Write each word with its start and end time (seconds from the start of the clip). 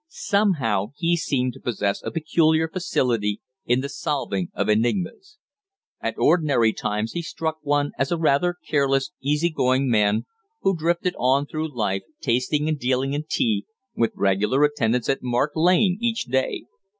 Somehow 0.07 0.93
he 0.97 1.15
seemed 1.15 1.53
to 1.53 1.59
possess 1.59 2.01
a 2.01 2.09
peculiar 2.09 2.67
facility 2.67 3.39
in 3.67 3.81
the 3.81 3.87
solving 3.87 4.49
of 4.55 4.67
enigmas. 4.67 5.37
At 5.99 6.17
ordinary 6.17 6.73
times 6.73 7.11
he 7.11 7.21
struck 7.21 7.57
one 7.61 7.91
as 7.99 8.11
a 8.11 8.17
rather 8.17 8.55
careless, 8.67 9.11
easy 9.21 9.51
going 9.51 9.91
man, 9.91 10.25
who 10.61 10.75
drifted 10.75 11.13
on 11.19 11.45
through 11.45 11.77
life, 11.77 12.01
tasting 12.19 12.67
and 12.67 12.79
dealing 12.79 13.13
in 13.13 13.25
tea, 13.29 13.67
with 13.95 14.09
regular 14.15 14.63
attendance 14.63 15.07
at 15.07 15.21
Mark 15.21 15.51
Lane 15.53 15.99
each 16.01 16.23
day. 16.25 16.63